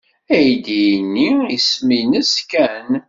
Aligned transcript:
Aydi-nni 0.35 1.29
isem-nnes 1.55 2.31
Ken. 2.51 2.91